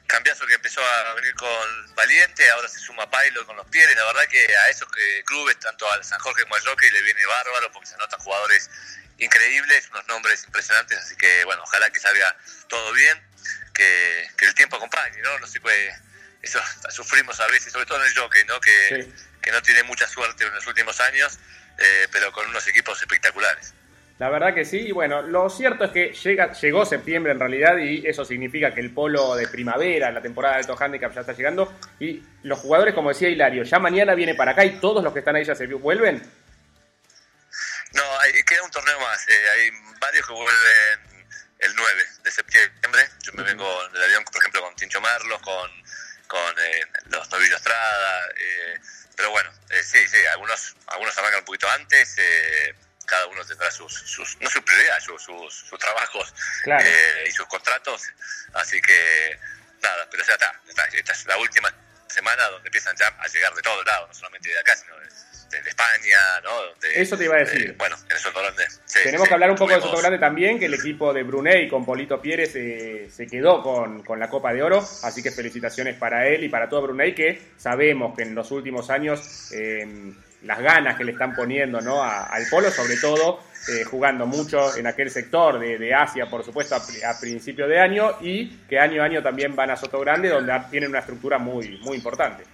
Cambiazo 0.08 0.46
que 0.46 0.54
empezó 0.54 0.80
a 0.82 1.14
venir 1.14 1.34
con 1.34 1.94
Valiente, 1.94 2.50
ahora 2.50 2.66
se 2.66 2.78
suma 2.80 3.08
Pilot 3.10 3.44
con 3.44 3.56
los 3.56 3.66
Pieres, 3.68 3.94
la 3.94 4.06
verdad 4.06 4.26
que 4.26 4.40
a 4.56 4.70
esos 4.70 4.88
clubes, 5.26 5.60
tanto 5.60 5.88
al 5.92 6.02
San 6.02 6.18
Jorge 6.18 6.44
como 6.44 6.56
al 6.56 6.62
Jockey, 6.62 6.90
le 6.90 7.02
viene 7.02 7.24
bárbaro 7.26 7.70
porque 7.72 7.88
se 7.88 7.94
anotan 7.94 8.18
jugadores 8.20 8.70
increíbles, 9.18 9.86
unos 9.90 10.06
nombres 10.08 10.44
impresionantes, 10.44 10.98
así 10.98 11.14
que 11.16 11.44
bueno, 11.44 11.62
ojalá 11.62 11.90
que 11.90 12.00
salga 12.00 12.36
todo 12.68 12.90
bien, 12.92 13.22
que, 13.74 14.30
el 14.40 14.54
tiempo 14.54 14.76
acompañe, 14.76 15.20
¿no? 15.20 15.38
No 15.40 15.46
se 15.46 15.60
puede, 15.60 15.94
eso 16.40 16.58
sufrimos 16.90 17.38
a 17.40 17.46
veces, 17.48 17.70
sobre 17.70 17.84
todo 17.84 18.02
en 18.02 18.08
el 18.08 18.16
jockey, 18.16 18.44
¿no? 18.46 18.58
Que, 18.60 19.12
que 19.42 19.52
no 19.52 19.60
tiene 19.60 19.82
mucha 19.82 20.08
suerte 20.08 20.44
en 20.44 20.54
los 20.54 20.66
últimos 20.66 20.98
años, 21.00 21.38
eh, 21.76 22.08
pero 22.10 22.32
con 22.32 22.48
unos 22.48 22.66
equipos 22.66 22.98
espectaculares. 23.00 23.74
La 24.18 24.30
verdad 24.30 24.52
que 24.52 24.64
sí, 24.64 24.78
y 24.78 24.92
bueno, 24.92 25.22
lo 25.22 25.48
cierto 25.48 25.84
es 25.84 25.92
que 25.92 26.12
llega, 26.12 26.52
llegó 26.52 26.84
septiembre 26.84 27.30
en 27.30 27.38
realidad 27.38 27.78
y 27.78 28.04
eso 28.04 28.24
significa 28.24 28.74
que 28.74 28.80
el 28.80 28.92
polo 28.92 29.36
de 29.36 29.46
primavera, 29.46 30.10
la 30.10 30.20
temporada 30.20 30.54
de 30.54 30.60
Alto 30.62 30.76
Handicap 30.76 31.14
ya 31.14 31.20
está 31.20 31.34
llegando 31.34 31.72
y 32.00 32.20
los 32.42 32.58
jugadores, 32.58 32.94
como 32.94 33.10
decía 33.10 33.28
Hilario, 33.28 33.62
ya 33.62 33.78
mañana 33.78 34.16
viene 34.16 34.34
para 34.34 34.52
acá 34.52 34.64
y 34.64 34.80
todos 34.80 35.04
los 35.04 35.12
que 35.12 35.20
están 35.20 35.36
ahí 35.36 35.44
ya 35.44 35.54
se 35.54 35.66
vuelven. 35.66 36.20
No, 37.92 38.02
hay, 38.20 38.32
queda 38.42 38.64
un 38.64 38.70
torneo 38.72 38.98
más, 38.98 39.28
eh, 39.28 39.50
hay 39.54 39.70
varios 40.00 40.26
que 40.26 40.32
vuelven 40.32 41.26
el 41.60 41.74
9 41.76 42.02
de 42.24 42.30
septiembre, 42.32 43.08
yo 43.22 43.32
me 43.34 43.44
vengo 43.44 43.88
del 43.90 44.02
avión, 44.02 44.24
por 44.24 44.36
ejemplo, 44.38 44.62
con 44.62 44.74
Tincho 44.74 45.00
Marlos, 45.00 45.40
con, 45.42 45.70
con 46.26 46.58
eh, 46.58 46.82
los 47.10 47.30
novillos 47.30 47.56
Estrada, 47.56 48.26
eh, 48.36 48.80
pero 49.16 49.30
bueno, 49.30 49.50
sí, 49.70 49.98
sí, 50.08 50.18
algunos, 50.32 50.74
algunos 50.88 51.16
arrancan 51.16 51.40
un 51.40 51.46
poquito 51.46 51.70
antes, 51.70 52.16
cada 53.08 53.26
uno 53.26 53.44
tendrá 53.44 53.70
sus, 53.70 53.92
sus 53.92 54.36
no 54.40 54.48
su 54.48 54.62
prioridad, 54.62 55.00
sus, 55.00 55.22
sus, 55.22 55.78
trabajos 55.78 56.32
eh, 56.66 57.24
y 57.26 57.32
sus 57.32 57.46
contratos. 57.46 58.02
Así 58.52 58.80
que 58.80 59.38
nada, 59.82 60.06
pero 60.10 60.22
ya 60.24 60.34
está, 60.34 60.60
Esta 60.92 61.12
es 61.12 61.26
la 61.26 61.36
última 61.38 61.72
semana 62.06 62.44
donde 62.48 62.68
empiezan 62.68 62.96
ya 62.96 63.06
a 63.06 63.26
llegar 63.26 63.54
de 63.54 63.62
todos 63.62 63.84
lados, 63.84 64.08
no 64.08 64.14
solamente 64.14 64.48
de 64.48 64.58
acá, 64.58 64.76
sino 64.76 64.96
de, 64.98 65.08
España, 65.66 66.18
¿no? 66.44 66.50
eso 66.94 67.16
te 67.16 67.24
iba 67.24 67.36
a 67.36 67.38
decir. 67.38 67.74
bueno, 67.78 67.96
en 68.04 68.12
el 68.12 68.18
Soto 68.18 68.38
Grande. 68.38 68.66
Tenemos 69.02 69.28
que 69.28 69.32
hablar 69.32 69.50
un 69.50 69.56
poco 69.56 69.72
de 69.72 69.80
Soto 69.80 69.96
Grande 69.96 70.18
también, 70.18 70.58
que 70.58 70.66
el 70.66 70.74
equipo 70.74 71.14
de 71.14 71.22
Brunei 71.22 71.68
con 71.68 71.86
Polito 71.86 72.20
Pérez 72.20 72.54
eh, 72.54 73.08
se 73.10 73.26
quedó 73.26 73.62
con, 73.62 74.02
con, 74.02 74.20
la 74.20 74.28
Copa 74.28 74.52
de 74.52 74.62
Oro, 74.62 74.86
así 75.04 75.22
que 75.22 75.30
felicitaciones 75.30 75.96
para 75.96 76.28
él 76.28 76.44
y 76.44 76.50
para 76.50 76.68
todo 76.68 76.82
Brunei, 76.82 77.14
que 77.14 77.40
sabemos 77.56 78.14
que 78.14 78.24
en 78.24 78.34
los 78.34 78.50
últimos 78.50 78.90
años... 78.90 79.50
Eh, 79.52 80.12
las 80.42 80.60
ganas 80.60 80.96
que 80.96 81.04
le 81.04 81.12
están 81.12 81.34
poniendo 81.34 81.80
¿no? 81.80 82.02
al 82.02 82.46
polo, 82.48 82.70
sobre 82.70 82.96
todo 82.96 83.42
eh, 83.68 83.84
jugando 83.84 84.24
mucho 84.24 84.76
en 84.76 84.86
aquel 84.86 85.10
sector 85.10 85.58
de, 85.58 85.94
Asia, 85.94 86.26
por 86.26 86.44
supuesto, 86.44 86.76
a, 86.76 87.20
principio 87.20 87.66
de 87.66 87.80
año, 87.80 88.16
y 88.20 88.48
que 88.68 88.78
año 88.78 89.02
a 89.02 89.04
año 89.04 89.22
también 89.22 89.54
van 89.56 89.70
a 89.70 89.76
Soto 89.76 90.00
Grande, 90.00 90.28
donde 90.28 90.58
tienen 90.70 90.90
una 90.90 91.00
estructura 91.00 91.38
muy, 91.38 91.78
muy 91.78 91.96
importante. 91.96 92.44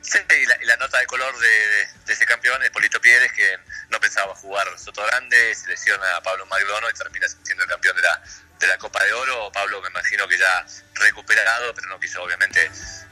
Sí, 0.00 0.18
y 0.18 0.66
la, 0.66 0.76
nota 0.76 0.98
de 0.98 1.06
color 1.06 1.32
de, 1.38 2.12
ese 2.12 2.26
campeón 2.26 2.60
es 2.64 2.70
Polito 2.70 3.00
Pérez, 3.00 3.30
que 3.32 3.46
no 3.90 4.00
pensaba 4.00 4.34
jugar 4.34 4.66
Soto 4.76 5.04
Grande, 5.06 5.54
se 5.54 5.92
a 5.92 6.20
Pablo 6.22 6.46
Magdono 6.46 6.90
y 6.90 6.94
termina 6.94 7.28
siendo 7.28 7.62
el 7.62 7.70
campeón 7.70 7.94
de 7.94 8.02
la, 8.02 8.22
de 8.58 8.66
la 8.66 8.78
Copa 8.78 9.04
de 9.04 9.12
Oro. 9.12 9.52
Pablo 9.52 9.80
me 9.82 9.88
imagino 9.88 10.26
que 10.26 10.36
ya 10.36 10.66
recuperado, 10.94 11.72
pero 11.74 11.88
no 11.88 12.00
quiso, 12.00 12.22
obviamente, 12.22 12.64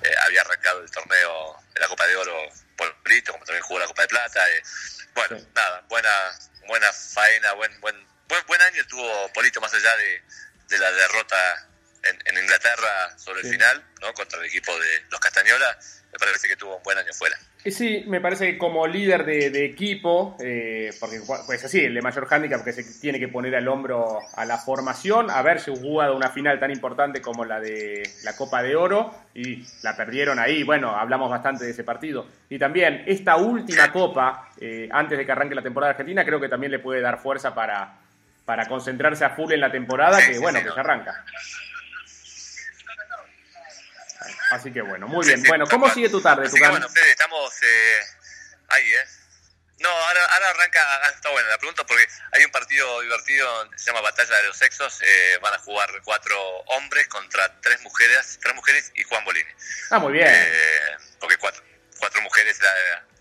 eh, 0.02 0.14
había 0.26 0.40
arrancado 0.40 0.82
el 0.82 0.90
torneo 0.90 1.56
de 1.72 1.80
la 1.80 1.86
Copa 1.86 2.06
de 2.08 2.16
Oro 2.16 2.48
Polito, 3.02 3.32
como 3.32 3.44
también 3.44 3.62
jugó 3.62 3.80
la 3.80 3.86
Copa 3.86 4.02
de 4.02 4.08
Plata. 4.08 4.50
Eh. 4.50 4.62
bueno, 5.14 5.38
nada, 5.54 5.84
buena, 5.88 6.10
buena 6.66 6.92
faena, 6.92 7.52
buen, 7.52 7.80
buen, 7.80 7.96
buen, 8.28 8.46
buen 8.46 8.60
año 8.62 8.84
tuvo 8.86 9.32
Polito 9.32 9.60
más 9.60 9.72
allá 9.74 9.96
de, 9.96 10.22
de 10.68 10.78
la 10.78 10.90
derrota 10.92 11.68
en, 12.02 12.38
Inglaterra 12.38 13.18
sobre 13.18 13.42
el 13.42 13.50
final, 13.50 13.84
¿no? 14.00 14.12
Contra 14.14 14.38
el 14.38 14.46
equipo 14.46 14.76
de 14.78 15.04
los 15.10 15.20
Castañola, 15.20 15.78
me 16.12 16.18
parece 16.18 16.48
que 16.48 16.56
tuvo 16.56 16.76
un 16.76 16.82
buen 16.82 16.98
año 16.98 17.12
fuera. 17.12 17.38
Sí, 17.66 18.04
me 18.06 18.22
parece 18.22 18.52
que 18.52 18.58
como 18.58 18.86
líder 18.86 19.26
de, 19.26 19.64
equipo, 19.66 20.34
eh, 20.40 20.90
porque 20.98 21.20
pues 21.44 21.62
así, 21.62 21.80
el 21.80 21.92
de 21.92 22.00
mayor 22.00 22.26
handicap 22.30 22.64
que 22.64 22.72
se 22.72 23.00
tiene 23.00 23.20
que 23.20 23.28
poner 23.28 23.54
al 23.54 23.68
hombro 23.68 24.20
a 24.34 24.44
la 24.46 24.56
formación, 24.56 25.28
si 25.58 25.70
jugado 25.76 26.16
una 26.16 26.30
final 26.30 26.58
tan 26.58 26.70
importante 26.70 27.20
como 27.20 27.44
la 27.44 27.60
de 27.60 28.02
la 28.24 28.34
Copa 28.34 28.62
de 28.62 28.76
Oro 28.76 29.14
y 29.34 29.62
la 29.82 29.94
perdieron 29.94 30.38
ahí, 30.38 30.62
bueno, 30.62 30.96
hablamos 30.96 31.30
bastante 31.30 31.66
de 31.66 31.72
ese 31.72 31.84
partido. 31.84 32.26
Y 32.48 32.58
también 32.58 33.02
esta 33.06 33.36
última 33.36 33.92
Copa, 33.92 34.48
eh, 34.58 34.88
antes 34.90 35.18
de 35.18 35.26
que 35.26 35.32
arranque 35.32 35.54
la 35.54 35.62
temporada 35.62 35.90
argentina, 35.90 36.24
creo 36.24 36.40
que 36.40 36.48
también 36.48 36.72
le 36.72 36.78
puede 36.78 37.02
dar 37.02 37.18
fuerza 37.18 37.54
para, 37.54 37.98
para 38.46 38.66
concentrarse 38.68 39.24
a 39.26 39.30
full 39.30 39.52
en 39.52 39.60
la 39.60 39.70
temporada, 39.70 40.18
que 40.26 40.38
bueno, 40.38 40.60
que 40.62 40.70
se 40.70 40.80
arranca. 40.80 41.24
Así 44.50 44.72
que 44.72 44.82
bueno, 44.82 45.06
muy 45.06 45.24
bien. 45.24 45.42
bueno, 45.44 45.64
¿cómo 45.68 45.88
sigue 45.90 46.08
tu 46.08 46.20
tarde, 46.20 46.50
tu 46.50 46.58
Bueno, 46.58 46.88
Fede, 46.88 47.12
estamos 47.12 47.54
eh, 47.62 48.00
ahí, 48.68 48.92
¿eh? 48.92 49.04
No, 49.78 49.88
ahora, 49.88 50.24
ahora 50.26 50.50
arranca, 50.50 50.80
ah, 50.82 51.12
está 51.14 51.30
buena 51.30 51.48
la 51.48 51.58
pregunta 51.58 51.86
porque 51.86 52.06
hay 52.32 52.44
un 52.44 52.50
partido 52.50 53.00
divertido, 53.00 53.70
se 53.76 53.86
llama 53.86 54.00
Batalla 54.00 54.36
de 54.36 54.48
los 54.48 54.56
Sexos, 54.56 55.00
eh, 55.02 55.38
van 55.40 55.54
a 55.54 55.58
jugar 55.60 55.88
cuatro 56.02 56.36
hombres 56.66 57.06
contra 57.06 57.60
tres 57.60 57.80
mujeres, 57.82 58.38
tres 58.42 58.54
mujeres 58.56 58.90
y 58.96 59.04
Juan 59.04 59.24
Bolini. 59.24 59.48
Ah, 59.90 60.00
muy 60.00 60.14
bien. 60.14 60.26
Eh, 60.28 60.96
porque 61.20 61.36
cuatro, 61.36 61.62
cuatro 61.98 62.20
mujeres 62.20 62.58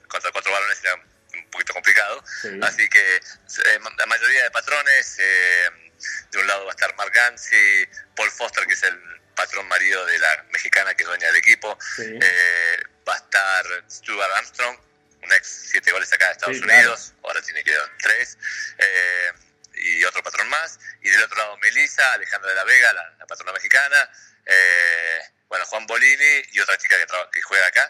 contra 0.07 0.31
cuatro 0.31 0.51
varones 0.51 0.83
era 0.83 0.95
un 0.95 1.49
poquito 1.51 1.73
complicado, 1.73 2.23
así 2.63 2.89
que 2.89 3.21
la 3.97 4.05
mayoría 4.07 4.43
de 4.43 4.51
patrones, 4.51 5.17
de 6.31 6.39
un 6.39 6.47
lado 6.47 6.65
va 6.65 6.71
a 6.71 6.73
estar 6.73 6.93
Mark 6.95 7.11
Gansi, 7.13 7.87
Paul 8.15 8.31
Foster, 8.31 8.65
que 8.65 8.73
es 8.73 8.83
el 8.83 8.99
patrón 9.39 9.67
marido 9.69 10.05
de 10.05 10.19
la 10.19 10.45
mexicana 10.51 10.93
que 10.93 11.03
es 11.03 11.07
dueña 11.07 11.27
del 11.27 11.37
equipo. 11.37 11.77
Eh, 11.97 12.83
va 13.07 13.13
a 13.13 13.17
estar 13.17 13.65
Stuart 13.89 14.31
Armstrong, 14.35 14.77
un 15.23 15.31
ex 15.31 15.69
siete 15.71 15.91
goles 15.91 16.11
acá 16.11 16.25
de 16.25 16.31
Estados 16.33 16.59
Unidos, 16.59 17.13
ahora 17.23 17.41
tiene 17.41 17.63
que 17.63 17.73
dar 17.73 17.89
tres. 17.99 18.37
Eh, 18.77 19.31
y 19.75 20.03
otro 20.03 20.21
patrón 20.21 20.49
más. 20.49 20.77
Y 21.01 21.09
del 21.09 21.23
otro 21.23 21.37
lado 21.37 21.57
Melissa, 21.57 22.13
Alejandra 22.13 22.49
de 22.49 22.55
la 22.55 22.65
Vega, 22.65 22.91
la, 22.91 23.25
patrona 23.27 23.53
mexicana. 23.53 24.09
Eh, 24.45 25.19
bueno, 25.47 25.65
Juan 25.67 25.87
Bolini 25.87 26.43
y 26.51 26.59
otra 26.59 26.77
chica 26.77 26.97
que, 26.97 27.05
que 27.31 27.41
juega 27.41 27.67
acá. 27.67 27.89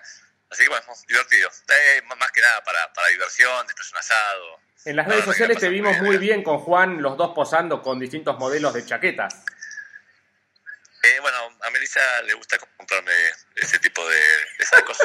Así 0.51 0.63
que 0.63 0.69
bueno, 0.69 0.85
divertido. 1.07 1.49
más 2.19 2.31
que 2.31 2.41
nada 2.41 2.63
para, 2.63 2.93
para 2.93 3.07
diversión, 3.07 3.65
después 3.65 3.91
un 3.91 3.97
asado. 3.97 4.59
En 4.85 4.95
las 4.95 5.07
redes 5.07 5.25
sociales 5.25 5.57
te 5.57 5.69
vimos 5.69 5.97
muy 5.99 6.17
bien 6.17 6.43
con 6.43 6.59
Juan, 6.59 7.01
los 7.01 7.17
dos 7.17 7.31
posando 7.33 7.81
con 7.81 7.99
distintos 7.99 8.37
modelos 8.37 8.73
de 8.73 8.85
chaquetas. 8.85 9.43
Eh, 11.01 11.19
bueno, 11.21 11.37
a 11.61 11.69
Melissa 11.69 12.01
le 12.23 12.33
gusta 12.33 12.57
comprarme 12.77 13.11
ese 13.55 13.79
tipo 13.79 14.07
de, 14.07 14.21
sacos. 14.65 14.97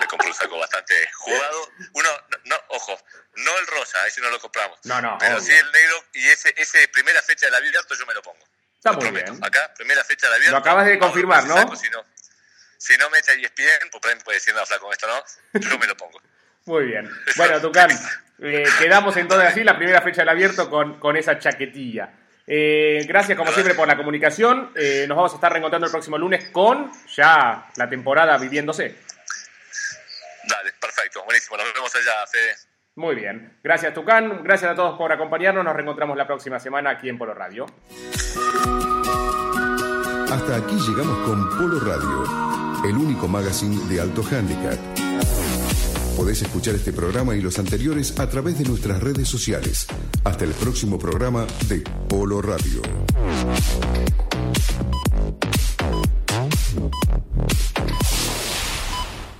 Le 0.00 0.06
compré 0.06 0.28
un 0.28 0.34
saco 0.34 0.58
bastante 0.58 1.08
jugado. 1.14 1.72
Uno, 1.94 2.08
no, 2.44 2.56
ojo, 2.68 3.00
no 3.36 3.58
el 3.58 3.66
rosa, 3.66 4.06
ese 4.06 4.20
no 4.20 4.30
lo 4.30 4.38
compramos. 4.38 4.78
No, 4.84 5.00
no. 5.00 5.16
Pero 5.18 5.40
sí 5.40 5.52
el 5.52 5.72
negro 5.72 6.04
y 6.12 6.26
ese, 6.28 6.52
ese 6.56 6.86
primera 6.88 7.22
fecha 7.22 7.46
del 7.46 7.54
abierto 7.54 7.94
yo 7.94 8.04
me 8.06 8.14
lo 8.14 8.22
pongo. 8.22 8.46
Está 8.76 8.92
muy 8.92 9.10
bien. 9.10 9.42
Acá, 9.42 9.72
primera 9.74 10.04
fecha 10.04 10.26
del 10.26 10.34
abierto. 10.34 10.52
Lo 10.52 10.58
acabas 10.58 10.86
de 10.86 10.98
confirmar, 10.98 11.44
¿no? 11.44 11.76
si 11.76 11.88
¿no? 11.90 12.04
Si 12.76 12.96
no 12.96 13.10
me 13.10 13.18
echa 13.18 13.32
ESPN, 13.32 13.90
pues 13.90 14.22
puede 14.22 14.36
decir, 14.36 14.54
no, 14.54 14.64
flaco, 14.64 14.92
esto 14.92 15.06
no, 15.08 15.60
yo 15.60 15.78
me 15.78 15.86
lo 15.86 15.96
pongo. 15.96 16.20
Muy 16.66 16.84
bien. 16.84 17.10
Bueno, 17.36 17.60
Tucán, 17.60 17.90
eh, 18.40 18.64
quedamos 18.78 19.16
entonces 19.16 19.50
así, 19.50 19.64
la 19.64 19.76
primera 19.76 20.00
fecha 20.02 20.20
del 20.22 20.28
abierto 20.28 20.70
con, 20.70 21.00
con 21.00 21.16
esa 21.16 21.38
chaquetilla. 21.38 22.12
Eh, 22.50 23.04
gracias 23.06 23.36
como 23.36 23.52
siempre 23.52 23.74
por 23.74 23.86
la 23.86 23.96
comunicación. 23.96 24.72
Eh, 24.74 25.04
nos 25.06 25.16
vamos 25.16 25.32
a 25.32 25.34
estar 25.34 25.52
reencontrando 25.52 25.86
el 25.86 25.92
próximo 25.92 26.16
lunes 26.16 26.48
con 26.48 26.90
ya 27.14 27.66
la 27.76 27.88
temporada 27.90 28.38
viviéndose. 28.38 28.96
Dale, 30.48 30.72
perfecto, 30.80 31.22
buenísimo. 31.24 31.58
Nos 31.58 31.74
vemos 31.74 31.94
allá, 31.94 32.26
Fede. 32.26 32.56
Muy 32.94 33.14
bien. 33.14 33.58
Gracias, 33.62 33.92
Tucán. 33.92 34.42
Gracias 34.42 34.72
a 34.72 34.74
todos 34.74 34.96
por 34.96 35.12
acompañarnos. 35.12 35.62
Nos 35.62 35.74
reencontramos 35.74 36.16
la 36.16 36.26
próxima 36.26 36.58
semana 36.58 36.90
aquí 36.90 37.10
en 37.10 37.18
Polo 37.18 37.34
Radio. 37.34 37.66
Hasta 40.32 40.56
aquí 40.56 40.76
llegamos 40.88 41.18
con 41.26 41.48
Polo 41.50 41.80
Radio, 41.80 42.24
el 42.88 42.96
único 42.96 43.28
magazine 43.28 43.76
de 43.88 44.00
alto 44.00 44.22
handicap. 44.22 45.07
Podés 46.18 46.42
escuchar 46.42 46.74
este 46.74 46.92
programa 46.92 47.36
y 47.36 47.40
los 47.40 47.60
anteriores 47.60 48.18
a 48.18 48.28
través 48.28 48.58
de 48.58 48.64
nuestras 48.64 49.00
redes 49.00 49.28
sociales. 49.28 49.86
Hasta 50.24 50.44
el 50.44 50.50
próximo 50.50 50.98
programa 50.98 51.46
de 51.68 51.84
Polo 52.08 52.42
Radio. 52.42 52.82